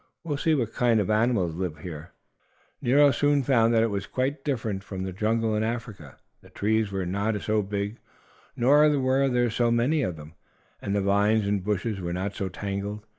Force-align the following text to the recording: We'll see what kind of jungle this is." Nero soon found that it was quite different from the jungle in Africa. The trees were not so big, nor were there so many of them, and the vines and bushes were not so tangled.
We'll 0.23 0.37
see 0.37 0.55
what 0.55 0.73
kind 0.73 0.99
of 0.99 1.05
jungle 1.09 1.47
this 1.49 1.85
is." 1.85 2.05
Nero 2.81 3.11
soon 3.11 3.43
found 3.43 3.71
that 3.75 3.83
it 3.83 3.91
was 3.91 4.07
quite 4.07 4.43
different 4.43 4.83
from 4.83 5.03
the 5.03 5.11
jungle 5.13 5.55
in 5.55 5.61
Africa. 5.61 6.17
The 6.41 6.49
trees 6.49 6.91
were 6.91 7.05
not 7.05 7.39
so 7.43 7.61
big, 7.61 7.99
nor 8.55 8.89
were 8.97 9.29
there 9.29 9.51
so 9.51 9.69
many 9.69 10.01
of 10.01 10.15
them, 10.15 10.33
and 10.81 10.95
the 10.95 11.01
vines 11.01 11.45
and 11.45 11.63
bushes 11.63 12.01
were 12.01 12.13
not 12.13 12.33
so 12.33 12.49
tangled. 12.49 13.05